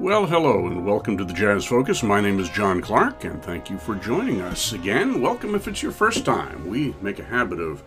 [0.00, 2.02] Well, hello, and welcome to the Jazz Focus.
[2.02, 5.20] My name is John Clark, and thank you for joining us again.
[5.20, 6.66] Welcome if it's your first time.
[6.66, 7.82] We make a habit of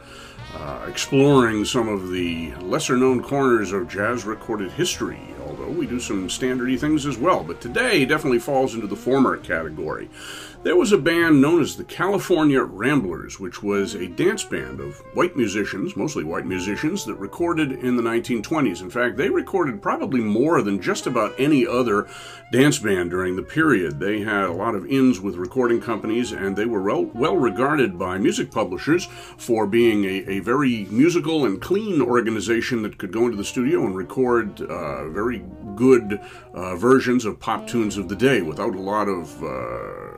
[0.54, 5.22] uh, exploring some of the lesser known corners of jazz recorded history,
[5.54, 7.44] although we do some standardy things as well.
[7.44, 10.10] But today definitely falls into the former category.
[10.64, 14.98] There was a band known as the California Ramblers, which was a dance band of
[15.14, 18.82] white musicians, mostly white musicians, that recorded in the 1920s.
[18.82, 22.08] In fact, they recorded probably more than just about any other
[22.54, 24.00] dance band during the period.
[24.00, 28.18] They had a lot of ins with recording companies, and they were well, regarded by
[28.18, 33.36] music publishers for being a, a, very musical and clean organization that could go into
[33.36, 35.40] the studio and record uh, very
[35.76, 36.20] good
[36.54, 39.44] uh, versions of pop tunes of the day without a lot of.
[39.44, 40.14] Uh,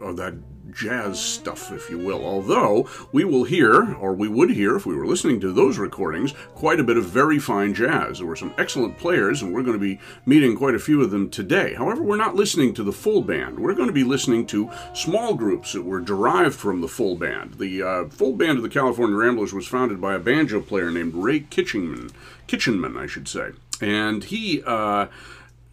[0.00, 0.34] of that
[0.76, 2.24] jazz stuff, if you will.
[2.24, 6.32] Although we will hear, or we would hear if we were listening to those recordings,
[6.54, 8.18] quite a bit of very fine jazz.
[8.18, 11.10] There were some excellent players, and we're going to be meeting quite a few of
[11.10, 11.74] them today.
[11.74, 13.58] However, we're not listening to the full band.
[13.58, 17.54] We're going to be listening to small groups that were derived from the full band.
[17.54, 21.14] The uh, full band of the California Ramblers was founded by a banjo player named
[21.14, 22.10] Ray Kitchenman,
[22.46, 23.52] Kitchingman, I should say.
[23.80, 25.06] And he uh,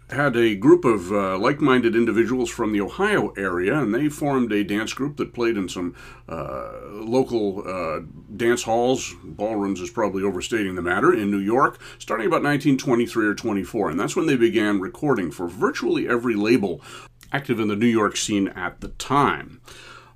[0.09, 4.51] had a group of uh, like minded individuals from the Ohio area, and they formed
[4.51, 5.95] a dance group that played in some
[6.29, 8.01] uh, local uh,
[8.35, 9.13] dance halls.
[9.23, 13.89] Ballrooms is probably overstating the matter in New York, starting about 1923 or 24.
[13.89, 16.81] And that's when they began recording for virtually every label
[17.31, 19.59] active in the New York scene at the time.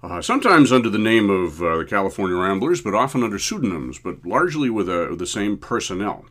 [0.04, 4.24] Uh, sometimes under the name of uh, the California Ramblers, but often under pseudonyms, but
[4.24, 6.26] largely with, uh, the same personnel.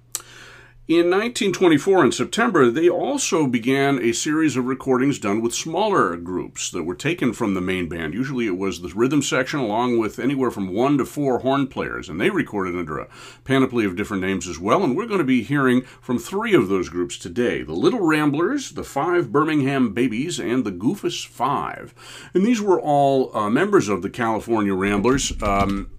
[0.89, 6.71] In 1924, in September, they also began a series of recordings done with smaller groups
[6.71, 8.15] that were taken from the main band.
[8.15, 12.09] Usually it was the rhythm section along with anywhere from one to four horn players,
[12.09, 13.09] and they recorded under a
[13.43, 14.85] panoply of different names as well.
[14.85, 18.71] And we're going to be hearing from three of those groups today the Little Ramblers,
[18.71, 21.97] the Five Birmingham Babies, and the Goofus Five.
[22.33, 25.33] And these were all uh, members of the California Ramblers.
[25.43, 25.91] Um,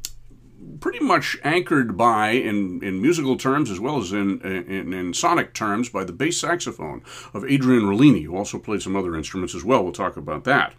[0.79, 5.53] pretty much anchored by, in, in musical terms as well as in, in, in sonic
[5.53, 7.01] terms, by the bass saxophone
[7.33, 9.83] of Adrian Rollini, who also played some other instruments as well.
[9.83, 10.73] We'll talk about that.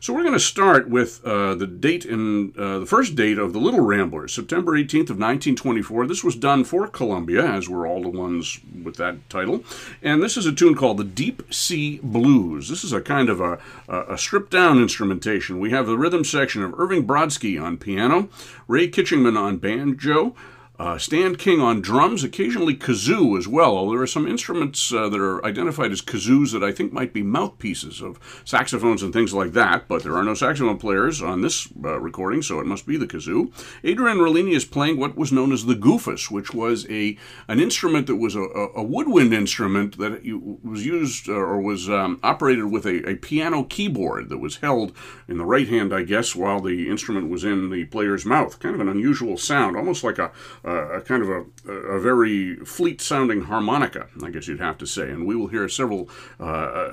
[0.00, 3.52] So we're going to start with uh, the date in uh, the first date of
[3.52, 6.06] the Little Ramblers, September 18th of 1924.
[6.06, 9.64] This was done for Columbia, as were all the ones with that title.
[10.02, 12.68] And this is a tune called the Deep Sea Blues.
[12.68, 13.58] This is a kind of a,
[13.88, 15.58] a stripped down instrumentation.
[15.60, 18.28] We have the rhythm section of Irving Brodsky on piano,
[18.68, 20.34] Ray Kitchingman on banjo,
[20.76, 25.20] uh, Stan King on drums, occasionally kazoo as well, there are some instruments uh, that
[25.20, 29.52] are identified as kazoos that I think might be mouthpieces of saxophones and things like
[29.52, 32.96] that, but there are no saxophone players on this uh, recording, so it must be
[32.96, 33.52] the kazoo.
[33.84, 38.08] Adrian Rollini is playing what was known as the goofus, which was a an instrument
[38.08, 40.22] that was a, a woodwind instrument that
[40.64, 44.92] was used uh, or was um, operated with a, a piano keyboard that was held
[45.28, 48.58] in the right hand, I guess, while the instrument was in the player's mouth.
[48.58, 50.32] Kind of an unusual sound, almost like a
[50.64, 55.10] a kind of a, a very fleet sounding harmonica, I guess you'd have to say.
[55.10, 56.08] And we will hear several
[56.40, 56.90] uh,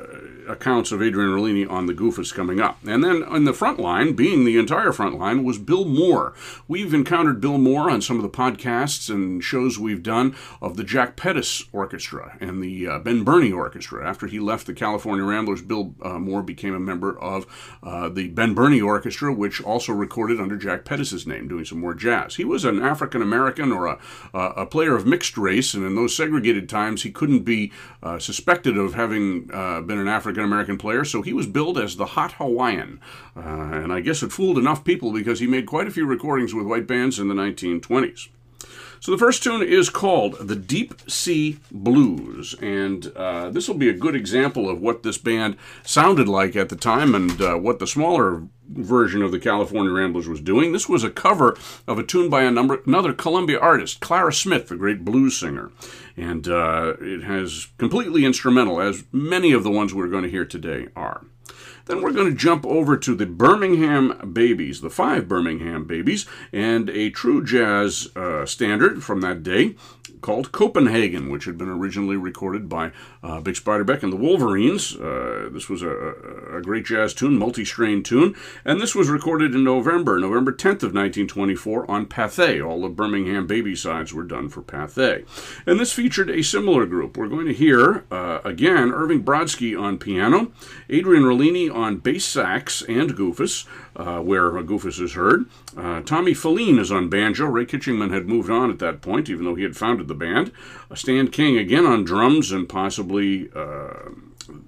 [0.47, 2.79] accounts of Adrian Rollini on the Goofus coming up.
[2.85, 6.33] And then in the front line, being the entire front line, was Bill Moore.
[6.67, 10.83] We've encountered Bill Moore on some of the podcasts and shows we've done of the
[10.83, 14.07] Jack Pettis Orchestra and the uh, Ben Bernie Orchestra.
[14.07, 18.27] After he left the California Ramblers, Bill uh, Moore became a member of uh, the
[18.29, 22.35] Ben Bernie Orchestra, which also recorded under Jack Pettis's name, doing some more jazz.
[22.35, 25.95] He was an African American American or a, a player of mixed race, and in
[25.95, 27.71] those segregated times, he couldn't be
[28.03, 31.95] uh, suspected of having uh, been an African American player, so he was billed as
[31.95, 32.99] the Hot Hawaiian.
[33.35, 36.53] Uh, and I guess it fooled enough people because he made quite a few recordings
[36.53, 38.29] with white bands in the 1920s.
[39.01, 43.89] So the first tune is called The Deep Sea Blues, and uh, this will be
[43.89, 47.79] a good example of what this band sounded like at the time and uh, what
[47.79, 50.71] the smaller version of the California Ramblers was doing.
[50.71, 51.57] This was a cover
[51.87, 55.71] of a tune by number, another Columbia artist, Clara Smith, the great blues singer.
[56.15, 60.45] And uh, it has completely instrumental, as many of the ones we're going to hear
[60.45, 61.25] today are.
[61.85, 66.89] Then we're going to jump over to the Birmingham Babies, the five Birmingham Babies, and
[66.89, 69.75] a true jazz uh, standard from that day
[70.21, 72.87] called Copenhagen, which had been originally recorded by
[73.23, 74.95] uh, Bix Beiderbecke and the Wolverines.
[74.95, 79.63] Uh, this was a, a, great jazz tune, multi-strain tune, and this was recorded in
[79.63, 82.65] November, November 10th of 1924 on Pathé.
[82.65, 85.25] All the Birmingham baby sides were done for Pathé.
[85.65, 87.17] And this featured a similar group.
[87.17, 90.51] We're going to hear, uh, again, Irving Brodsky on piano,
[90.89, 93.65] Adrian Rollini on bass sax and goofus,
[93.95, 95.45] uh, where Goofus is heard.
[95.75, 97.45] Uh, Tommy Fellini is on banjo.
[97.45, 100.51] Ray Kitchingman had moved on at that point, even though he had founded the band.
[100.89, 104.09] Uh, Stan King again on drums and possibly uh,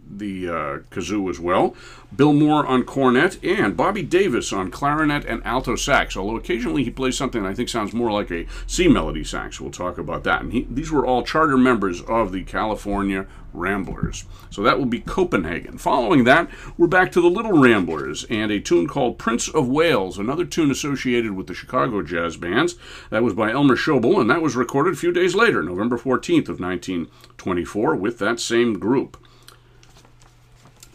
[0.09, 1.75] the uh, kazoo as well,
[2.15, 6.15] Bill Moore on cornet, and Bobby Davis on clarinet and alto sax.
[6.15, 9.59] Although occasionally he plays something I think sounds more like a C melody sax.
[9.59, 10.41] We'll talk about that.
[10.41, 14.25] And he, these were all charter members of the California Ramblers.
[14.49, 15.77] So that will be Copenhagen.
[15.77, 20.17] Following that, we're back to the Little Ramblers and a tune called Prince of Wales,
[20.17, 22.75] another tune associated with the Chicago Jazz Bands.
[23.09, 26.49] That was by Elmer Schoebel, and that was recorded a few days later, November 14th
[26.49, 29.17] of 1924, with that same group.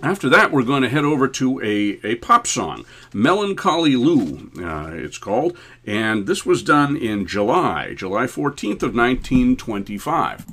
[0.00, 4.90] After that, we're going to head over to a, a pop song, Melancholy Lou, uh,
[4.92, 10.46] it's called, and this was done in July, July 14th of 1925.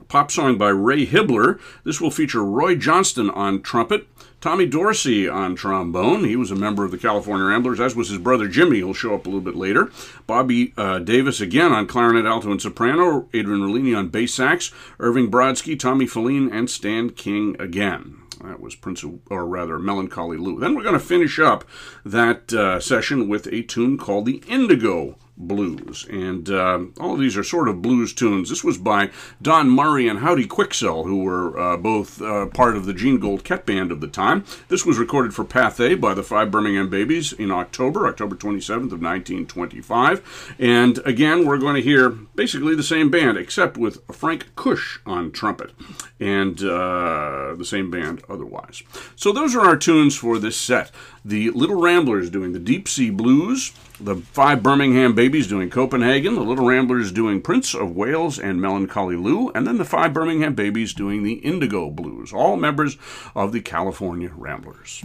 [0.00, 1.58] A pop song by Ray Hibbler.
[1.82, 4.06] This will feature Roy Johnston on trumpet,
[4.40, 6.22] Tommy Dorsey on trombone.
[6.22, 8.76] He was a member of the California Ramblers, as was his brother Jimmy.
[8.76, 9.90] He'll show up a little bit later.
[10.28, 13.28] Bobby uh, Davis again on clarinet, alto, and soprano.
[13.34, 14.70] Adrian Rollini on bass sax.
[15.00, 18.21] Irving Brodsky, Tommy Fellini, and Stan King again.
[18.42, 20.58] That was Prince, of, or rather, Melancholy Lou.
[20.58, 21.64] Then we're going to finish up
[22.04, 25.16] that uh, session with a tune called the Indigo
[25.46, 26.06] blues.
[26.10, 28.48] And uh, all of these are sort of blues tunes.
[28.48, 29.10] This was by
[29.40, 33.66] Don Murray and Howdy Quicksell, who were uh, both uh, part of the Jean Goldkette
[33.66, 34.44] Band of the time.
[34.68, 39.02] This was recorded for Pathé by the Five Birmingham Babies in October, October 27th of
[39.02, 40.54] 1925.
[40.58, 45.32] And again, we're going to hear basically the same band, except with Frank Cush on
[45.32, 45.72] trumpet,
[46.20, 48.82] and uh, the same band otherwise.
[49.16, 50.90] So those are our tunes for this set.
[51.24, 53.72] The Little Ramblers doing the Deep Sea Blues,
[54.04, 59.16] the five Birmingham Babies doing Copenhagen, the Little Ramblers doing Prince of Wales and Melancholy
[59.16, 62.96] Lou, and then the five Birmingham Babies doing the Indigo Blues, all members
[63.34, 65.04] of the California Ramblers.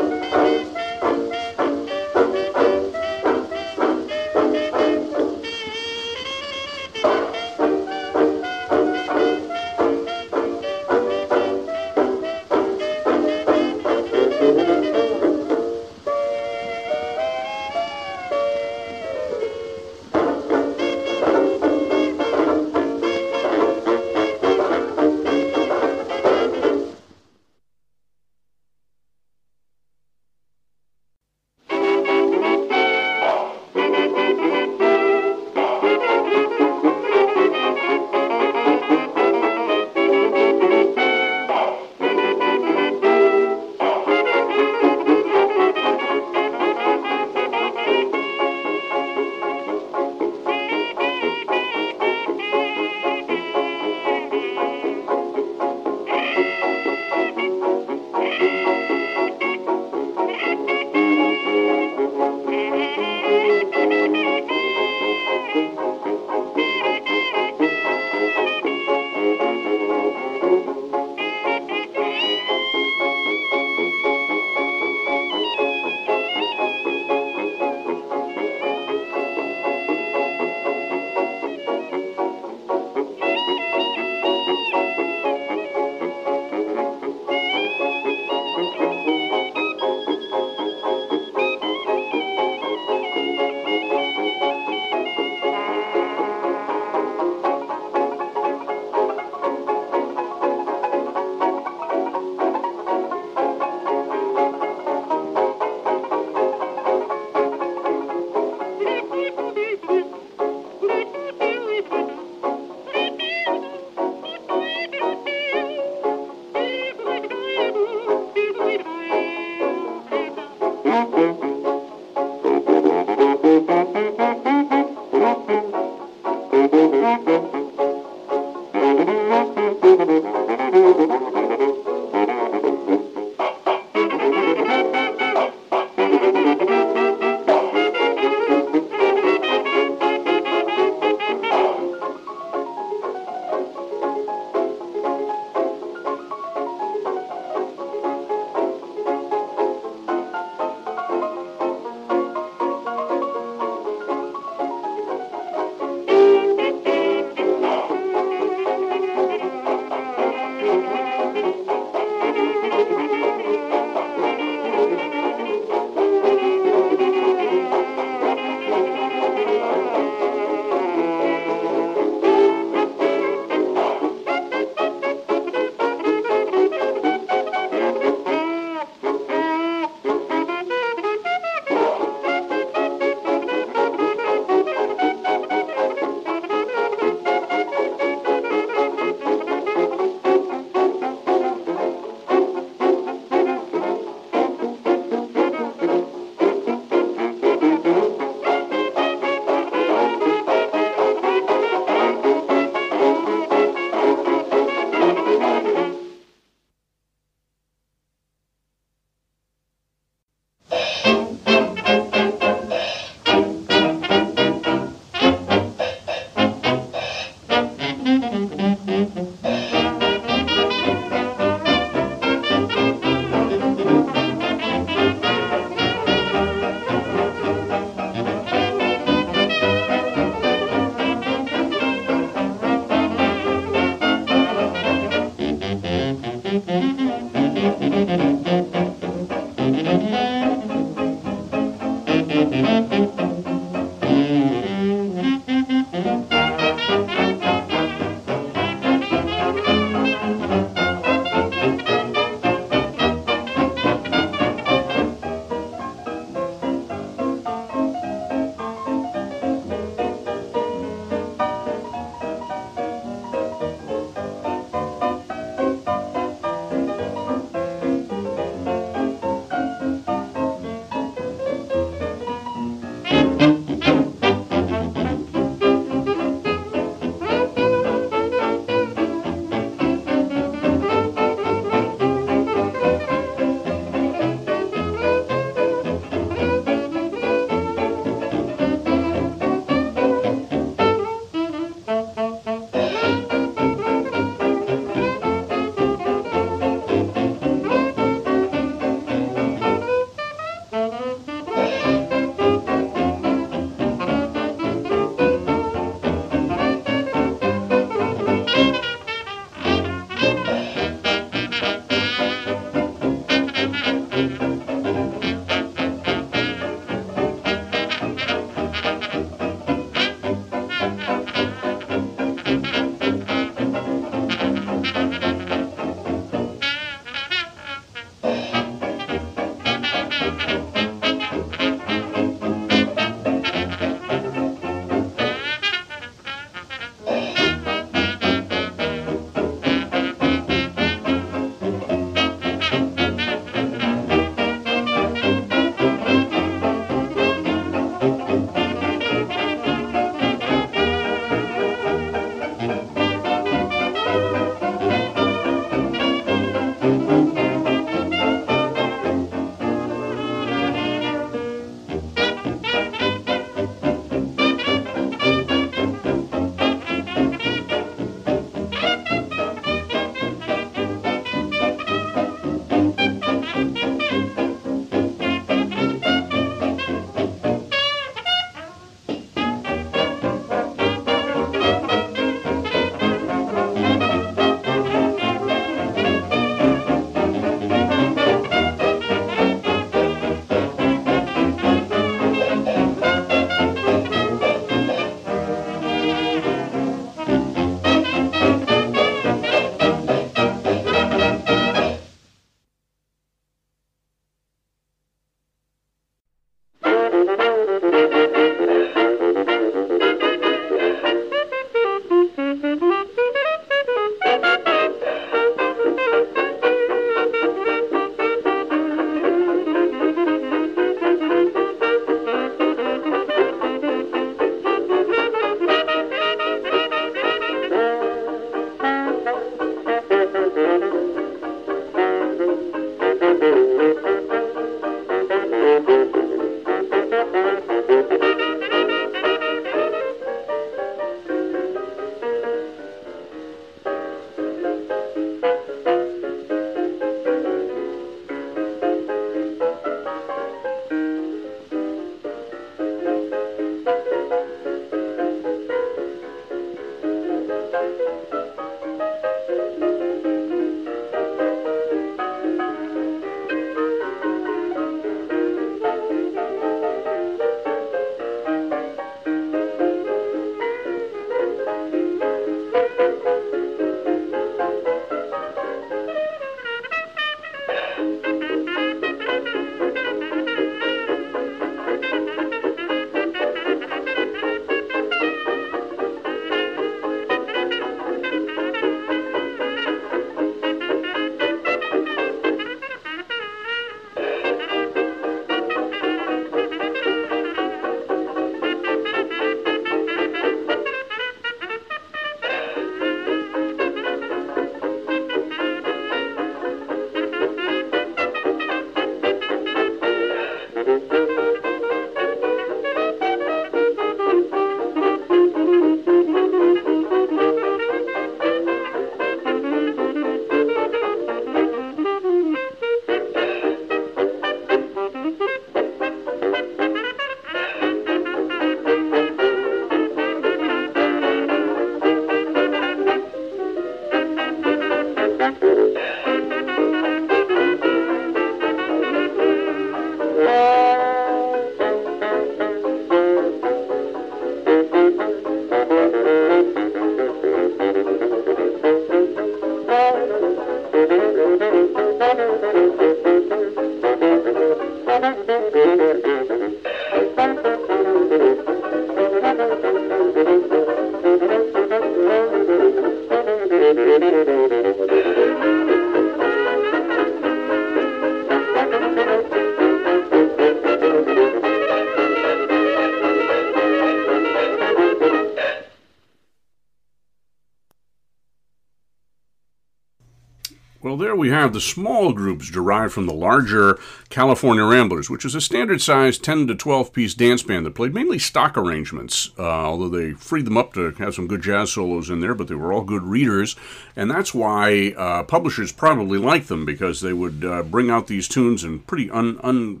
[581.62, 583.98] Have the small groups derived from the larger
[584.28, 588.14] California Ramblers, which is a standard sized 10 to 12 piece dance band that played
[588.14, 592.30] mainly stock arrangements, uh, although they freed them up to have some good jazz solos
[592.30, 593.76] in there, but they were all good readers.
[594.16, 598.48] And that's why uh, publishers probably liked them because they would uh, bring out these
[598.48, 600.00] tunes in pretty uncomplicated un,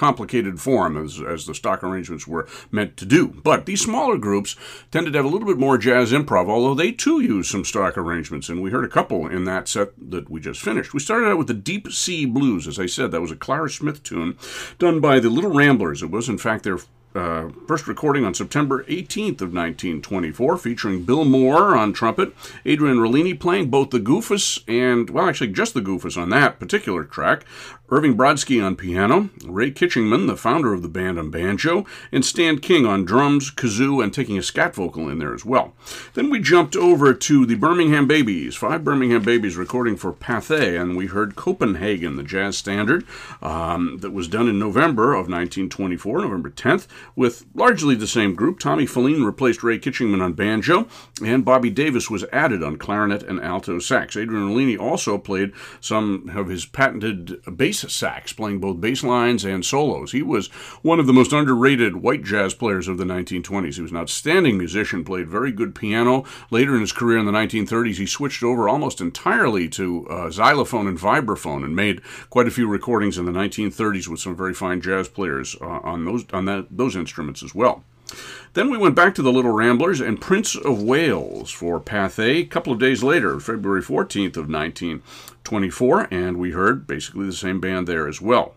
[0.00, 3.28] uh, form as, as the stock arrangements were meant to do.
[3.28, 4.56] But these smaller groups
[4.90, 7.96] tended to have a little bit more jazz improv, although they too use some stock
[7.96, 8.48] arrangements.
[8.48, 10.94] And we heard a couple in that set that we just finished.
[10.94, 12.66] We started out with the Deep Sea Blues.
[12.66, 14.36] As I said, that was a Clara Smith tune
[14.78, 16.02] done by the Little Ramblers.
[16.02, 16.78] It was, in fact, their
[17.16, 23.38] uh, first recording on September 18th of 1924, featuring Bill Moore on trumpet, Adrian Rollini
[23.38, 27.44] playing both the goofus and, well, actually just the goofus on that particular track,
[27.88, 32.58] Irving Brodsky on piano, Ray Kitchingman, the founder of the band, on banjo, and Stan
[32.58, 35.72] King on drums, kazoo, and taking a scat vocal in there as well.
[36.14, 40.96] Then we jumped over to the Birmingham Babies, five Birmingham Babies recording for Pathé, and
[40.96, 43.04] we heard Copenhagen, the jazz standard
[43.40, 48.58] um, that was done in November of 1924, November 10th, with largely the same group.
[48.58, 50.88] Tommy Fellini replaced Ray Kitchingman on banjo,
[51.24, 54.16] and Bobby Davis was added on clarinet and alto sax.
[54.16, 59.44] Adrian Rollini also played some of his patented bass bass sax, playing both bass lines
[59.44, 60.12] and solos.
[60.12, 60.48] He was
[60.82, 63.74] one of the most underrated white jazz players of the 1920s.
[63.74, 66.24] He was an outstanding musician, played very good piano.
[66.50, 70.86] Later in his career in the 1930s, he switched over almost entirely to uh, xylophone
[70.86, 74.80] and vibraphone and made quite a few recordings in the 1930s with some very fine
[74.80, 77.84] jazz players uh, on those on that, those instruments as well.
[78.54, 82.44] Then we went back to the Little Ramblers and Prince of Wales for Pathé a
[82.44, 87.86] couple of days later, February 14th of 1924, and we heard basically the same band
[87.86, 88.54] there as well.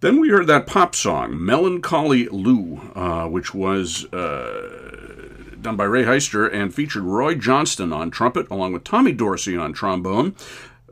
[0.00, 5.26] Then we heard that pop song, Melancholy Lou, uh, which was uh,
[5.60, 9.72] done by Ray Heister and featured Roy Johnston on trumpet, along with Tommy Dorsey on
[9.72, 10.36] trombone.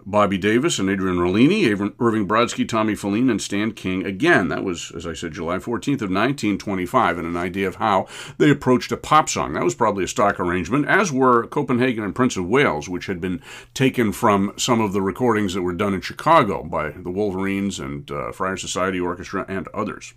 [0.06, 1.64] Bobby Davis and Adrian Rollini,
[1.98, 4.04] Irving Brodsky, Tommy Fellini, and Stan King.
[4.04, 8.06] Again, that was, as I said, July 14th of 1925, and an idea of how
[8.38, 9.54] they approached a pop song.
[9.54, 13.20] That was probably a stock arrangement, as were Copenhagen and Prince of Wales, which had
[13.20, 13.40] been
[13.72, 18.10] taken from some of the recordings that were done in Chicago by the Wolverines and
[18.10, 20.12] uh, Friar Society Orchestra and others.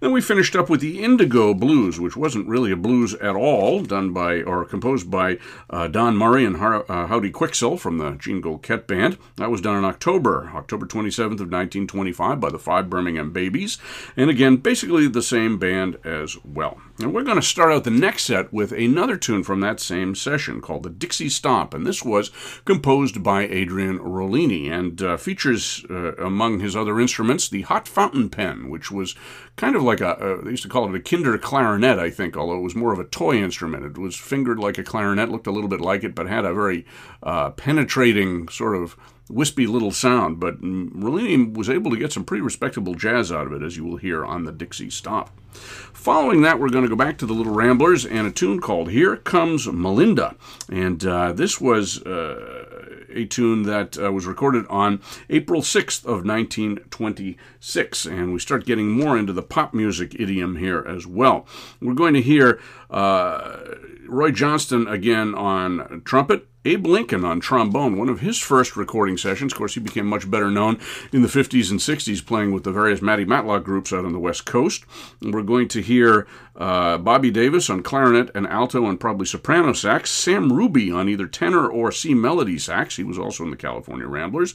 [0.00, 3.82] Then we finished up with the Indigo Blues, which wasn't really a blues at all,
[3.82, 5.38] done by or composed by
[5.70, 9.18] uh, Don Murray and Har- uh, Howdy Quicksell from the Jean Goldkette Band.
[9.36, 13.78] That was done in October, October 27th of 1925 by the Five Birmingham Babies,
[14.16, 16.80] and again, basically the same band as well.
[16.98, 20.14] And we're going to start out the next set with another tune from that same
[20.14, 22.30] session called the Dixie Stomp, and this was
[22.64, 28.30] composed by Adrian Rollini and uh, features, uh, among his other instruments, the hot fountain
[28.30, 29.14] pen, which was
[29.56, 32.36] kind of like a, uh, they used to call it a kinder clarinet, I think,
[32.36, 33.84] although it was more of a toy instrument.
[33.84, 36.54] It was fingered like a clarinet, looked a little bit like it, but had a
[36.54, 36.84] very
[37.22, 38.96] uh, penetrating sort of
[39.28, 43.52] wispy little sound, but Rollini was able to get some pretty respectable jazz out of
[43.52, 45.30] it, as you will hear on the Dixie Stomp.
[45.52, 48.90] Following that, we're going to go back to the Little Ramblers and a tune called
[48.90, 50.36] Here Comes Melinda.
[50.70, 52.65] And uh, this was uh,
[53.16, 55.00] a tune that uh, was recorded on
[55.30, 58.04] April 6th of 1926.
[58.06, 61.46] And we start getting more into the pop music idiom here as well.
[61.80, 63.56] We're going to hear uh,
[64.06, 69.52] Roy Johnston again on trumpet, Abe Lincoln on trombone, one of his first recording sessions.
[69.52, 70.80] Of course, he became much better known
[71.12, 74.18] in the 50s and 60s playing with the various Matty Matlock groups out on the
[74.18, 74.84] West Coast.
[75.20, 76.26] And we're going to hear
[76.56, 81.28] uh, Bobby Davis on clarinet and alto and probably soprano sax, Sam Ruby on either
[81.28, 82.96] tenor or C melody sax.
[82.96, 84.54] He was also in the California Ramblers.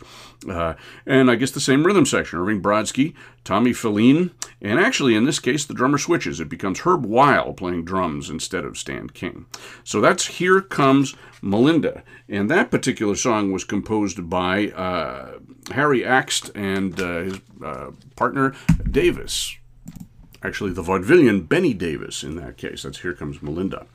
[0.49, 0.73] Uh,
[1.05, 3.13] and I guess the same rhythm section Irving Brodsky,
[3.45, 6.41] Tommy Fellini, and actually in this case the drummer switches.
[6.41, 9.45] It becomes Herb Weil playing drums instead of Stan King.
[9.85, 12.03] So that's Here Comes Melinda.
[12.29, 15.39] And that particular song was composed by uh,
[15.71, 18.53] Harry Akst and uh, his uh, partner
[18.89, 19.57] Davis
[20.43, 22.83] actually the vaudevillian Benny Davis in that case.
[22.83, 23.85] That's Here Comes Melinda.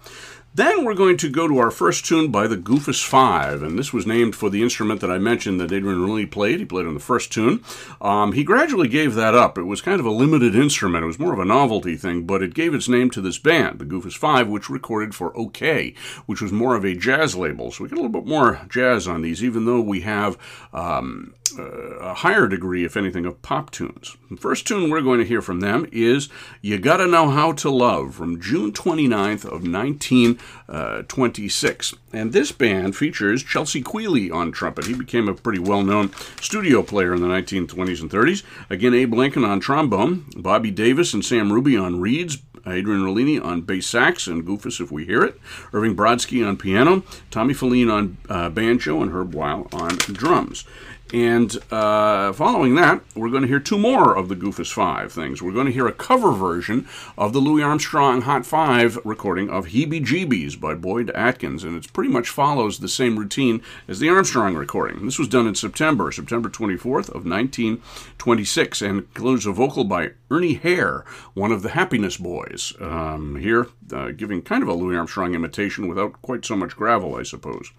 [0.56, 3.92] Then we're going to go to our first tune by the Goofus Five, and this
[3.92, 6.60] was named for the instrument that I mentioned that Adrian really played.
[6.60, 7.62] He played on the first tune.
[8.00, 9.58] Um, he gradually gave that up.
[9.58, 11.04] It was kind of a limited instrument.
[11.04, 13.78] It was more of a novelty thing, but it gave its name to this band,
[13.78, 17.70] the Goofus Five, which recorded for OKeh, which was more of a jazz label.
[17.70, 20.38] So we get a little bit more jazz on these, even though we have
[20.72, 24.16] um, a higher degree, if anything, of pop tunes.
[24.30, 26.28] The first tune we're going to hear from them is
[26.60, 31.92] You Gotta Know How to Love from June 29th of 1926.
[31.92, 34.86] Uh, and this band features Chelsea Quealey on trumpet.
[34.86, 38.42] He became a pretty well-known studio player in the 1920s and 30s.
[38.70, 43.62] Again, Abe Lincoln on trombone, Bobby Davis and Sam Ruby on reeds, Adrian Rollini on
[43.62, 45.40] bass sax and Goofus if we hear it,
[45.72, 50.64] Irving Brodsky on piano, Tommy Fellini on uh, banjo, and Herb Weil on drums.
[51.14, 55.40] And uh, following that, we're going to hear two more of the Goofus Five things.
[55.40, 59.66] We're going to hear a cover version of the Louis Armstrong Hot Five recording of
[59.66, 64.08] Heebie Jeebies by Boyd Atkins, and it pretty much follows the same routine as the
[64.08, 65.04] Armstrong recording.
[65.04, 70.54] This was done in September, September 24th of 1926, and includes a vocal by Ernie
[70.54, 75.34] Hare, one of the Happiness Boys, um, here uh, giving kind of a Louis Armstrong
[75.34, 77.70] imitation without quite so much gravel, I suppose.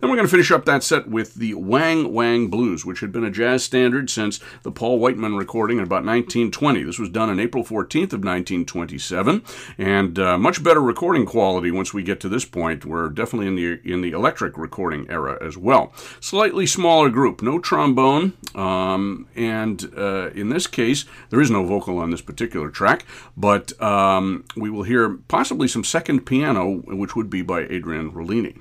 [0.00, 3.12] Then we're going to finish up that set with the Wang Wang Blues, which had
[3.12, 6.82] been a jazz standard since the Paul Whiteman recording in about 1920.
[6.82, 9.42] This was done on April 14th of 1927,
[9.76, 12.86] and uh, much better recording quality once we get to this point.
[12.86, 15.92] We're definitely in the in the electric recording era as well.
[16.20, 21.98] Slightly smaller group, no trombone, um, and uh, in this case, there is no vocal
[21.98, 23.04] on this particular track,
[23.36, 28.60] but um, we will hear possibly some second piano, which would be by Adrian Rollini.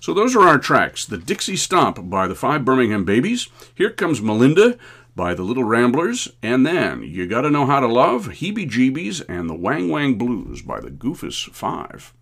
[0.00, 1.04] So those are our tracks.
[1.04, 4.78] The Dixie Stomp by the Five Birmingham Babies, Here Comes Melinda
[5.14, 9.50] by the Little Ramblers, and then You Gotta Know How to Love, Heebie Jeebies, and
[9.50, 12.14] the Wang Wang Blues by the Goofus Five.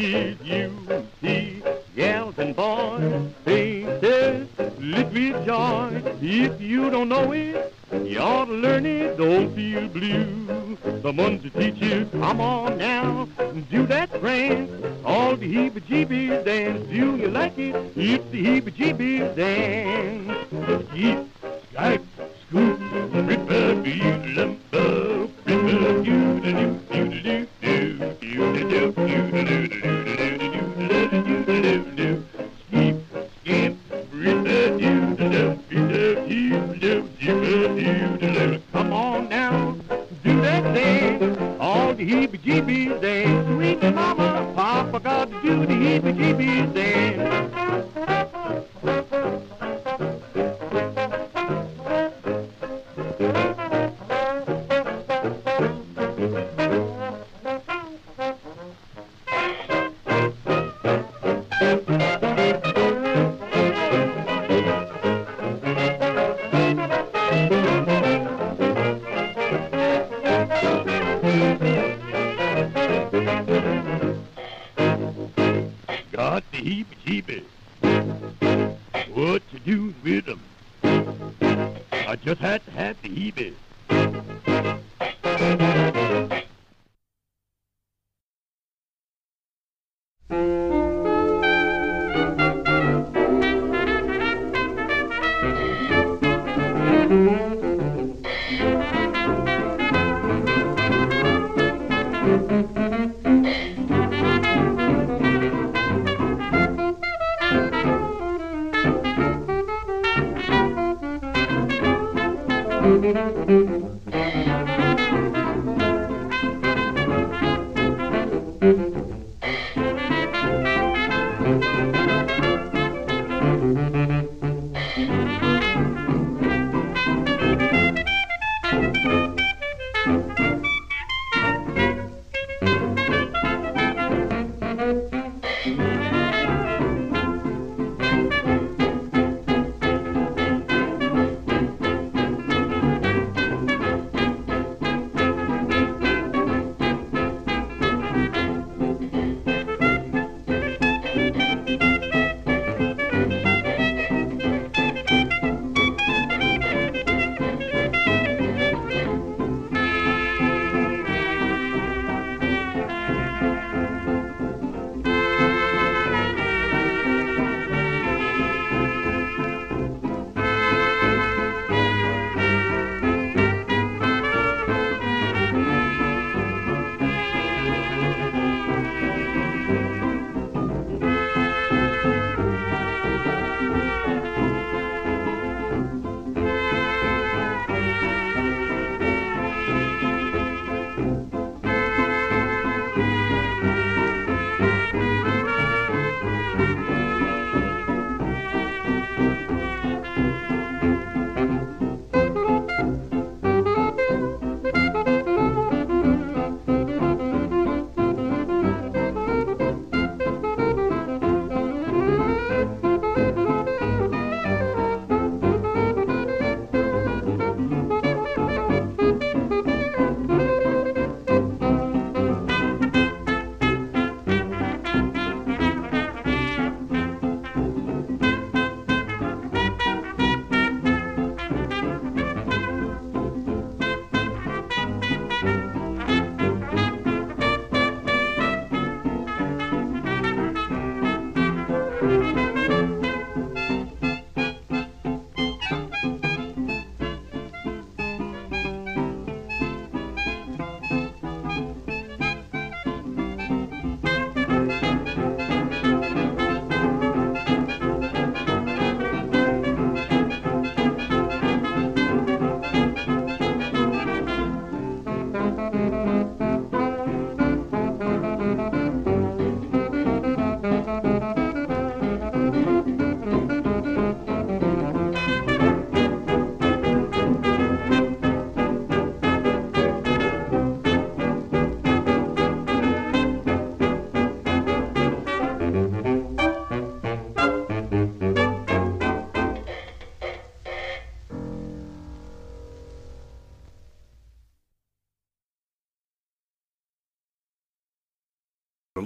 [0.00, 1.06] beat you.
[1.20, 1.62] He
[1.94, 4.48] yelled and boys, he said,
[4.78, 6.02] let me joy.
[6.22, 9.18] If you don't know it, you ought to learn it.
[9.18, 10.78] Don't feel blue.
[11.02, 11.50] The Monday,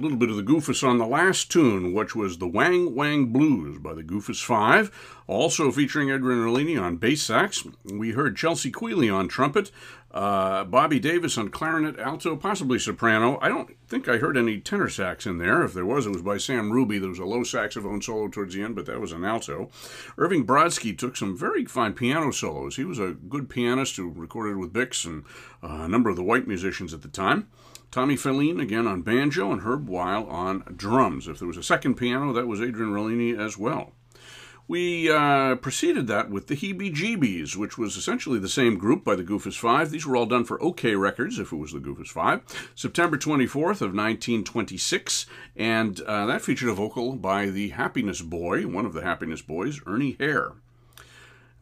[0.05, 3.79] Little bit of the Goofus on the last tune, which was the Wang Wang Blues
[3.79, 4.91] by the Goofus Five,
[5.25, 7.63] also featuring Adrian Rollini on bass sax.
[7.83, 9.71] We heard Chelsea Quealey on trumpet,
[10.11, 13.39] uh, Bobby Davis on clarinet, alto, possibly soprano.
[13.41, 15.63] I don't think I heard any tenor sax in there.
[15.63, 16.99] If there was, it was by Sam Ruby.
[16.99, 19.71] There was a low saxophone solo towards the end, but that was an alto.
[20.19, 22.75] Irving Brodsky took some very fine piano solos.
[22.75, 25.23] He was a good pianist who recorded with Bix and
[25.63, 27.47] uh, a number of the white musicians at the time.
[27.95, 31.29] Tommy Fellini again on banjo, and Herb Weil on drums.
[31.29, 33.93] If there was a second piano, that was Adrian Rollini as well.
[34.67, 39.15] We uh, preceded that with the Heebie Jeebies, which was essentially the same group by
[39.15, 39.91] the Goofus Five.
[39.91, 42.41] These were all done for OKeh Records, if it was the Goofus Five.
[42.75, 45.25] September 24th of 1926,
[45.55, 49.79] and uh, that featured a vocal by the Happiness Boy, one of the Happiness Boys,
[49.87, 50.51] Ernie Hare.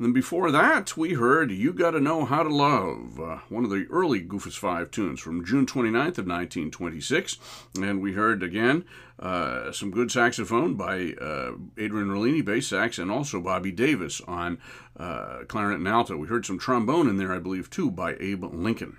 [0.04, 3.70] And then before that, we heard You Gotta Know How to Love, uh, one of
[3.70, 7.38] the early Goofus 5 tunes from June 29th of 1926.
[7.80, 8.84] And we heard again
[9.18, 14.58] uh, some good saxophone by uh, Adrian Rollini, bass sax, and also Bobby Davis on
[14.98, 16.18] uh, clarinet and alto.
[16.18, 18.98] We heard some trombone in there, I believe, too, by Abe Lincoln.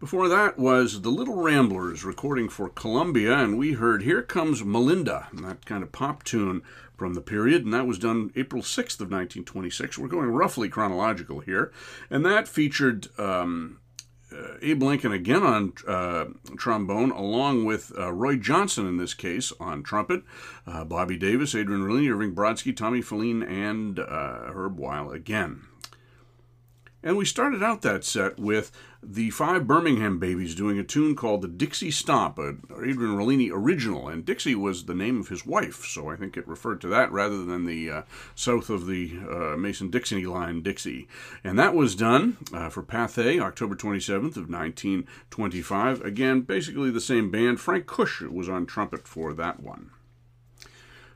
[0.00, 5.28] Before that was the Little Ramblers recording for Columbia, and we heard Here Comes Melinda,
[5.32, 6.62] that kind of pop tune
[6.96, 9.96] from the period, and that was done April 6th of 1926.
[9.96, 11.72] We're going roughly chronological here,
[12.10, 13.78] and that featured um,
[14.32, 16.26] uh, Abe Lincoln again on uh,
[16.56, 20.22] trombone, along with uh, Roy Johnson in this case on trumpet,
[20.66, 25.62] uh, Bobby Davis, Adrian Rollini, Irving Brodsky, Tommy Fellini, and uh, Herb Weil again.
[27.04, 28.72] And we started out that set with
[29.06, 34.08] the five Birmingham Babies doing a tune called the Dixie Stomp, a Adrian Rollini original.
[34.08, 37.12] And Dixie was the name of his wife, so I think it referred to that
[37.12, 38.02] rather than the uh,
[38.34, 41.08] south of the uh, Mason Dixie line, Dixie.
[41.42, 46.02] And that was done uh, for Pathé, October 27th of 1925.
[46.02, 47.60] Again, basically the same band.
[47.60, 49.90] Frank Cush was on trumpet for that one.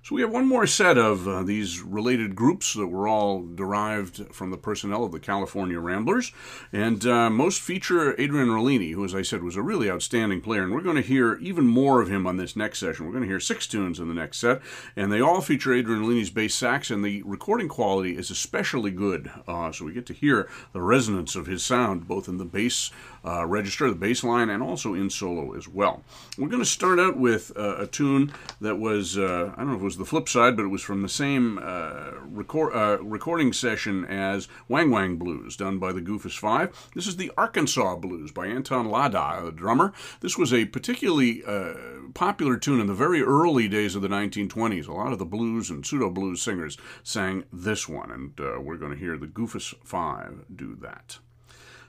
[0.09, 4.35] So we have one more set of uh, these related groups that were all derived
[4.35, 6.33] from the personnel of the California Ramblers,
[6.73, 10.63] and uh, most feature Adrian Rollini, who, as I said, was a really outstanding player.
[10.63, 13.05] And we're going to hear even more of him on this next session.
[13.05, 14.63] We're going to hear six tunes in the next set,
[14.97, 19.31] and they all feature Adrian Rollini's bass sax, and the recording quality is especially good.
[19.47, 22.91] Uh, so we get to hear the resonance of his sound both in the bass
[23.25, 26.03] uh, register, the bass line, and also in solo as well.
[26.37, 29.75] We're going to start out with uh, a tune that was, uh, I don't know
[29.75, 33.03] if it was the flip side, but it was from the same uh, record, uh,
[33.03, 36.91] recording session as Wang Wang Blues, done by the Goofus Five.
[36.95, 39.93] This is the Arkansas Blues by Anton Lada, the drummer.
[40.21, 41.75] This was a particularly uh,
[42.15, 44.89] popular tune in the very early days of the 1920s.
[44.89, 48.93] A lot of the blues and pseudo blues singers sang this one, and we're going
[48.93, 51.19] to hear the Goofus Five do that.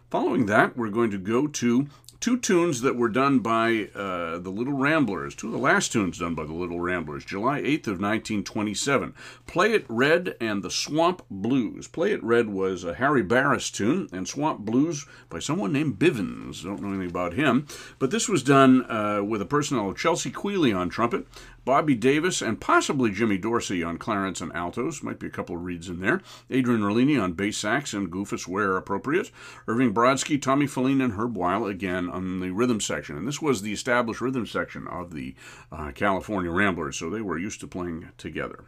[0.09, 1.87] Following that, we're going to go to
[2.19, 6.17] two tunes that were done by uh, the Little Ramblers, two of the last tunes
[6.17, 9.13] done by the Little Ramblers, July 8th of 1927.
[9.45, 11.87] Play It Red and the Swamp Blues.
[11.87, 16.63] Play It Red was a Harry Barris tune, and Swamp Blues by someone named Bivens.
[16.63, 17.67] Don't know anything about him,
[17.99, 21.27] but this was done uh, with a personnel of Chelsea Quealey on trumpet,
[21.69, 25.03] Bobby Davis, and possibly Jimmy Dorsey on clarinets and altos.
[25.03, 26.19] Might be a couple of reeds in there.
[26.49, 29.29] Adrian Rollini on bass sax and Goofus where appropriate.
[29.67, 33.17] Irving Brodsky, Tommy Fellini, and Herb Weil again on the rhythm section.
[33.17, 35.35] And this was the established rhythm section of the
[35.71, 38.65] uh, California Ramblers, so they were used to playing together.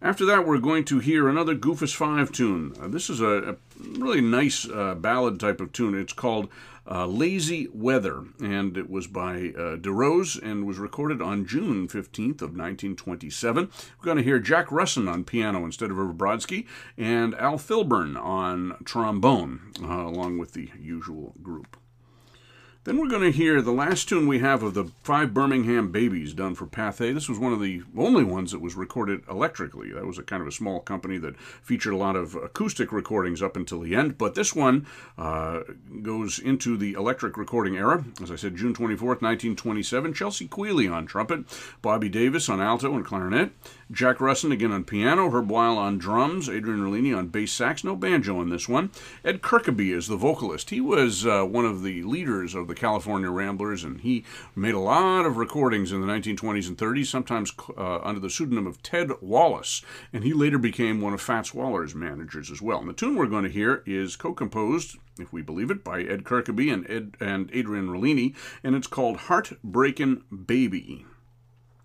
[0.00, 2.74] After that, we're going to hear another Goofus 5 tune.
[2.80, 3.56] Uh, this is a, a
[3.98, 5.98] really nice uh, ballad type of tune.
[5.98, 6.48] It's called
[6.90, 12.42] uh, Lazy Weather, and it was by uh, DeRose and was recorded on June 15th
[12.42, 13.70] of 1927.
[13.98, 16.66] We're going to hear Jack Russin on piano instead of Brodsky,
[16.96, 21.76] and Al Philburn on trombone, uh, along with the usual group.
[22.84, 26.34] Then we're going to hear the last tune we have of the Five Birmingham Babies
[26.34, 27.14] done for Pathé.
[27.14, 29.92] This was one of the only ones that was recorded electrically.
[29.92, 33.40] That was a kind of a small company that featured a lot of acoustic recordings
[33.40, 34.18] up until the end.
[34.18, 35.60] But this one uh,
[36.02, 38.04] goes into the electric recording era.
[38.20, 40.12] As I said, June 24th, 1927.
[40.12, 41.44] Chelsea Quealey on trumpet,
[41.82, 43.52] Bobby Davis on alto and clarinet,
[43.92, 47.94] Jack Russin again on piano, Herb Weil on drums, Adrian Rollini on bass sax, no
[47.94, 48.90] banjo in this one.
[49.24, 50.70] Ed Kirkeby is the vocalist.
[50.70, 54.78] He was uh, one of the leaders of the California Ramblers, and he made a
[54.78, 59.10] lot of recordings in the 1920s and 30s, sometimes uh, under the pseudonym of Ted
[59.20, 62.80] Wallace, and he later became one of Fats Waller's managers as well.
[62.80, 66.24] And the tune we're going to hear is co-composed, if we believe it, by Ed
[66.24, 71.06] Kirkeby and Ed and Adrian Rollini, and it's called "Heartbreakin' Baby.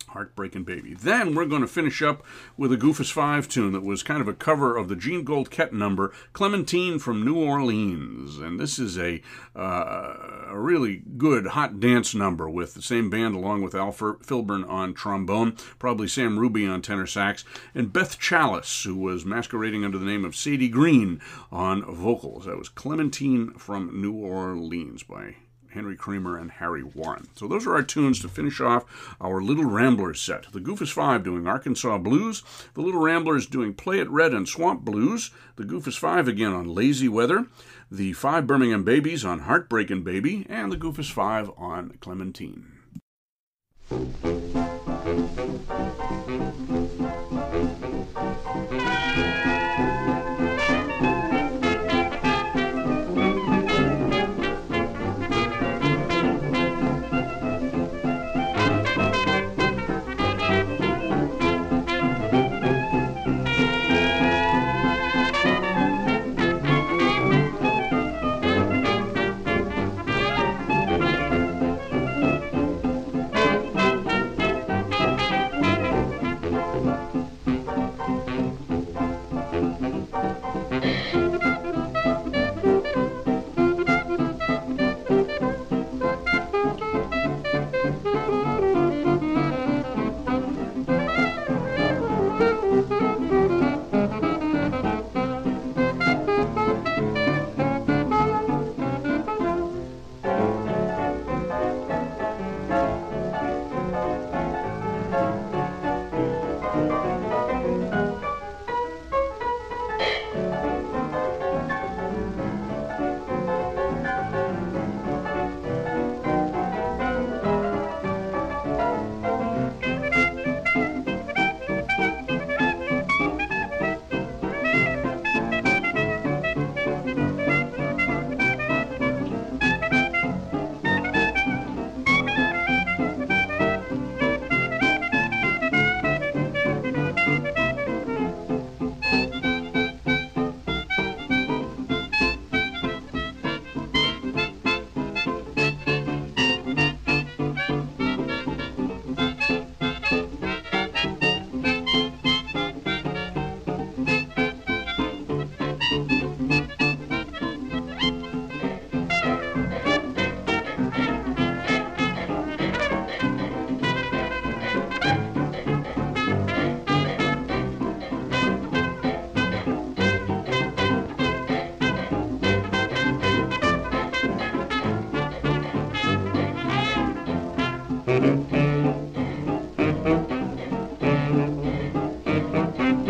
[0.09, 0.93] Heartbreaking Baby.
[0.93, 2.23] Then we're going to finish up
[2.55, 5.73] with a Goofus 5 tune that was kind of a cover of the Jean Goldkette
[5.73, 8.37] number, Clementine from New Orleans.
[8.37, 9.21] And this is a,
[9.55, 10.15] uh,
[10.47, 14.93] a really good hot dance number with the same band along with Al Philburn on
[14.93, 17.43] trombone, probably Sam Ruby on tenor sax,
[17.75, 22.45] and Beth Challis, who was masquerading under the name of Sadie Green on vocals.
[22.45, 25.35] That was Clementine from New Orleans by
[25.71, 27.27] Henry Creamer, and Harry Warren.
[27.35, 28.85] So those are our tunes to finish off
[29.19, 30.51] our Little Ramblers set.
[30.51, 32.43] The Goofus Five doing Arkansas Blues,
[32.73, 36.73] the Little Ramblers doing Play It Red and Swamp Blues, the Goofus Five again on
[36.73, 37.47] Lazy Weather,
[37.91, 42.73] the Five Birmingham Babies on Heartbreakin' Baby, and the Goofus Five on Clementine.
[43.89, 44.25] Thank
[47.81, 47.86] you.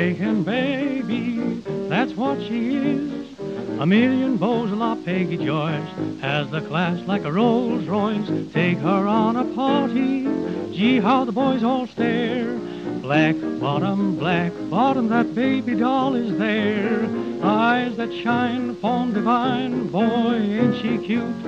[0.00, 3.38] Heartbreaking baby, that's what she is.
[3.78, 5.90] A million beaux la Peggy Joyce
[6.22, 8.26] has the class like a Rolls Royce.
[8.50, 10.22] Take her on a party,
[10.72, 12.56] gee how the boys all stare.
[13.02, 17.06] Black bottom, black bottom, that baby doll is there.
[17.42, 21.42] Eyes that shine, form divine, boy ain't she cute.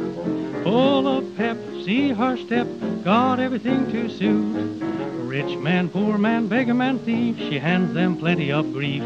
[0.62, 2.68] Full of pep, see her step,
[3.02, 4.91] got everything to suit.
[5.32, 9.02] Rich man, poor man, beggar man, thief, she hands them plenty of grief.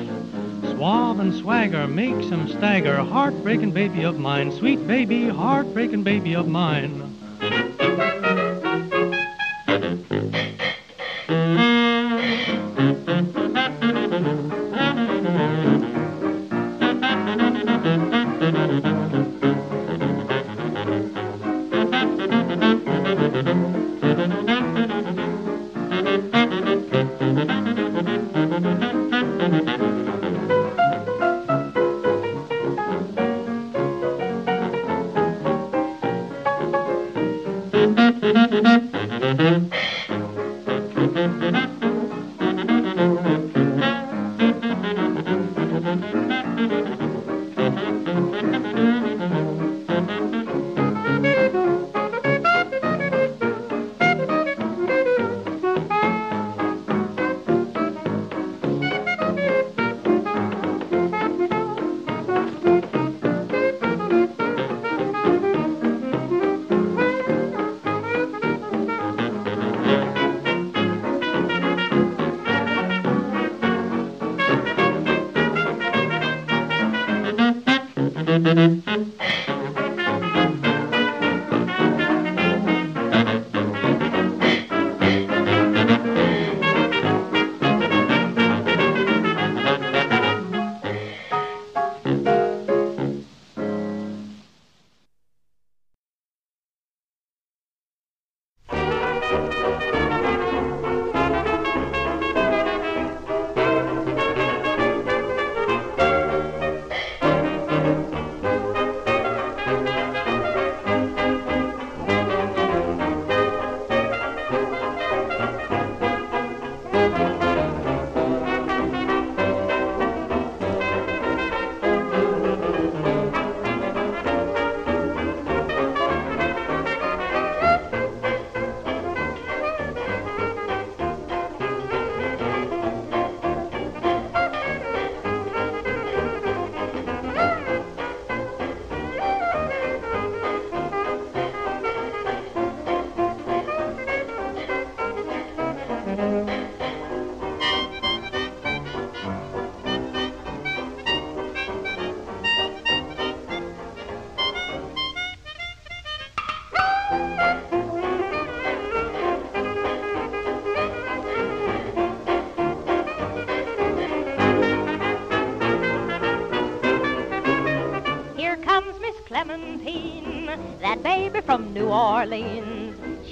[0.72, 2.96] Suave and swagger makes 'em stagger.
[2.96, 7.15] Heartbreaking baby of mine, sweet baby, heartbreaking baby of mine.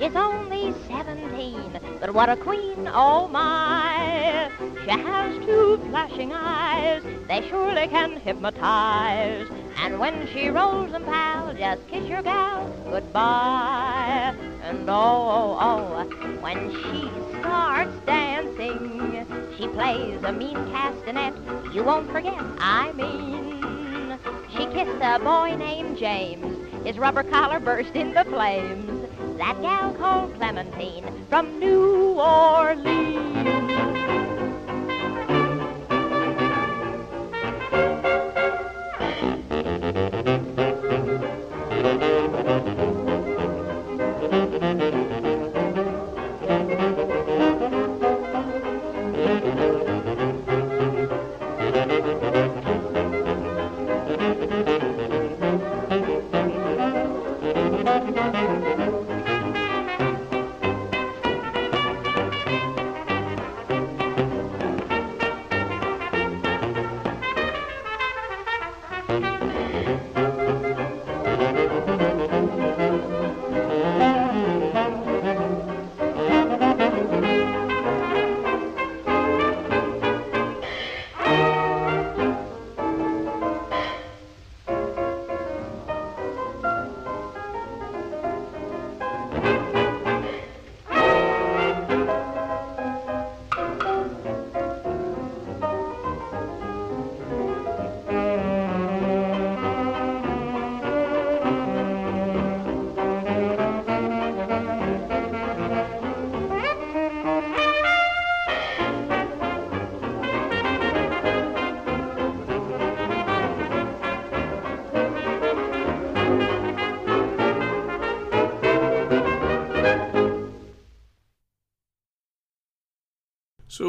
[0.05, 4.51] She's only 17, but what a queen, oh my.
[4.85, 9.49] She has two flashing eyes, they surely can hypnotize.
[9.79, 14.35] And when she rolls them, pal, just kiss your gal goodbye.
[14.63, 19.27] And oh, oh, oh, when she starts dancing,
[19.57, 21.75] she plays a mean castanet.
[21.75, 24.19] You won't forget, I mean.
[24.51, 29.04] She kissed a boy named James his rubber collar burst into flames.
[29.37, 34.14] That gal called Clementine from New Orleans.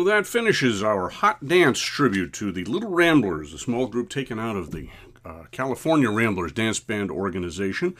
[0.06, 4.56] That finishes our hot dance tribute to the Little Ramblers, a small group taken out
[4.56, 4.90] of the
[5.26, 7.96] uh, California Ramblers Dance Band organization,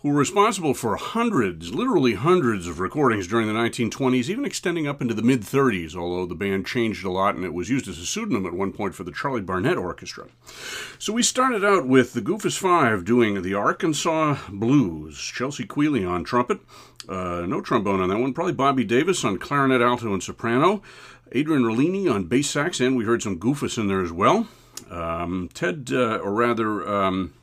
[0.00, 5.02] who were responsible for hundreds, literally hundreds of recordings during the 1920s, even extending up
[5.02, 7.98] into the mid 30s, although the band changed a lot and it was used as
[7.98, 10.28] a pseudonym at one point for the Charlie Barnet Orchestra.
[11.00, 16.22] So we started out with the Goofus Five doing the Arkansas Blues, Chelsea Quealey on
[16.22, 16.60] trumpet,
[17.08, 20.80] uh, no trombone on that one, probably Bobby Davis on clarinet, alto, and soprano.
[21.32, 24.48] Adrian Rollini on bass sax, and we heard some Goofus in there as well.
[24.90, 27.34] Um, Ted, uh, or rather, um,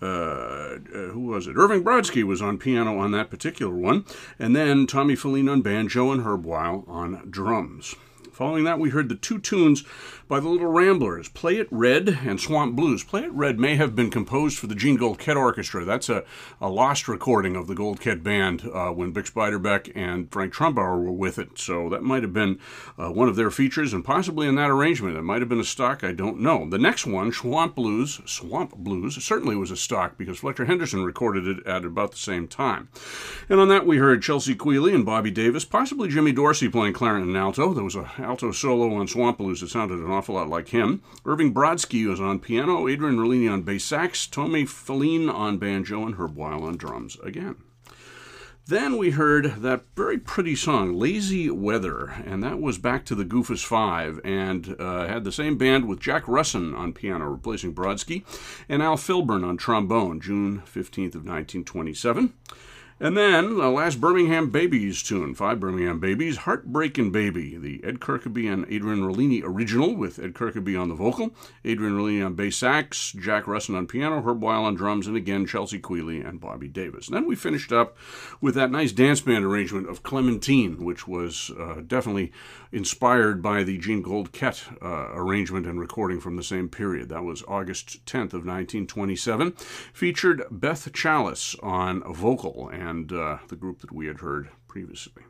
[0.00, 0.78] uh, uh,
[1.10, 1.56] who was it?
[1.56, 4.04] Irving Brodsky was on piano on that particular one,
[4.38, 7.96] and then Tommy Fellini on banjo and Herb Weil on drums.
[8.32, 9.84] Following that, we heard the two tunes
[10.28, 13.04] by the Little Ramblers, Play It Red and Swamp Blues.
[13.04, 15.84] Play It Red may have been composed for the Jean Goldkette Orchestra.
[15.84, 16.24] That's a,
[16.60, 21.12] a lost recording of the Goldkette Band uh, when Bix Beiderbecke and Frank Trumbauer were
[21.12, 21.58] with it.
[21.58, 22.58] So that might have been
[22.98, 25.16] uh, one of their features, and possibly in that arrangement.
[25.16, 26.68] It might have been a stock, I don't know.
[26.68, 31.46] The next one, Swamp Blues, Swamp Blues, certainly was a stock because Fletcher Henderson recorded
[31.46, 32.88] it at about the same time.
[33.48, 37.28] And on that, we heard Chelsea Quealey and Bobby Davis, possibly Jimmy Dorsey playing clarinet
[37.28, 37.74] and alto.
[37.74, 41.02] There was a alto solo on Swamp Blues that sounded an awful lot like him.
[41.26, 46.14] Irving Brodsky was on piano, Adrian Rollini on bass sax, Tommy Fellini on banjo, and
[46.14, 47.56] Herb Weil on drums again.
[48.66, 53.24] Then we heard that very pretty song, Lazy Weather, and that was back to the
[53.24, 58.24] Goofus Five, and uh, had the same band with Jack Russin on piano, replacing Brodsky,
[58.66, 62.32] and Al Philburn on trombone, June 15th of 1927.
[63.00, 68.50] And then the last Birmingham Babies tune, five Birmingham Babies, Heartbreakin' Baby, the Ed Kirkeby
[68.50, 71.34] and Adrian Rollini original with Ed Kirkeby on the vocal,
[71.64, 75.44] Adrian Rollini on bass sax, Jack Russin on piano, Herb Weil on drums, and again
[75.44, 77.08] Chelsea Quealey and Bobby Davis.
[77.08, 77.96] And then we finished up
[78.40, 82.30] with that nice dance band arrangement of Clementine, which was uh, definitely
[82.70, 87.08] inspired by the Jean Goldkette uh, arrangement and recording from the same period.
[87.08, 89.50] That was August 10th of 1927.
[89.92, 95.22] Featured Beth Challis on vocal and uh, the group that we had heard previously.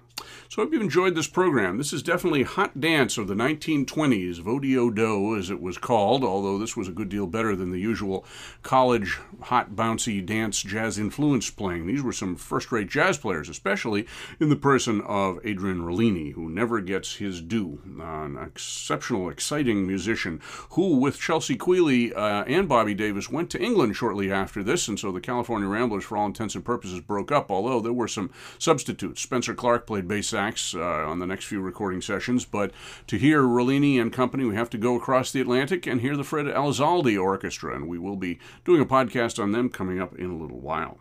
[0.49, 1.79] So I hope you've enjoyed this program.
[1.79, 6.77] This is definitely Hot Dance of the 1920s, Vo-Dee-Oh-Do as it was called, although this
[6.77, 8.25] was a good deal better than the usual
[8.63, 11.87] college hot bouncy dance jazz influence playing.
[11.87, 14.07] These were some first-rate jazz players, especially
[14.39, 17.81] in the person of Adrian Rollini, who never gets his due.
[18.01, 23.97] an exceptional, exciting musician who, with Chelsea Quealey uh, and Bobby Davis, went to England
[23.97, 27.51] shortly after this, and so the California Ramblers, for all intents and purposes, broke up,
[27.51, 29.21] although there were some substitutes.
[29.21, 32.45] Spencer Clark played bass sax uh, on the next few recording sessions.
[32.45, 32.73] But
[33.07, 36.25] to hear Rollini and company, we have to go across the Atlantic and hear the
[36.25, 40.31] Fred Elizalde Orchestra, and we will be doing a podcast on them coming up in
[40.31, 40.99] a little while.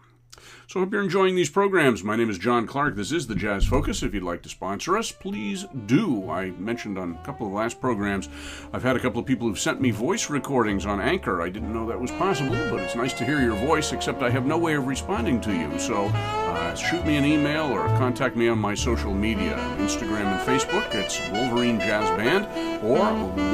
[0.73, 2.03] So I hope you're enjoying these programs.
[2.03, 2.95] My name is John Clark.
[2.95, 4.01] This is the Jazz Focus.
[4.01, 6.27] If you'd like to sponsor us, please do.
[6.31, 8.27] I mentioned on a couple of last programs,
[8.73, 11.43] I've had a couple of people who've sent me voice recordings on Anchor.
[11.43, 14.31] I didn't know that was possible, but it's nice to hear your voice, except I
[14.31, 15.77] have no way of responding to you.
[15.77, 20.41] So uh, shoot me an email or contact me on my social media Instagram and
[20.41, 20.91] Facebook.
[20.95, 22.47] It's Wolverine Jazz Band
[22.83, 22.97] or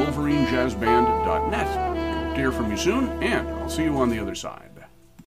[0.06, 2.36] WolverineJazzBand.net.
[2.36, 4.69] to Hear from you soon, and I'll see you on the other side.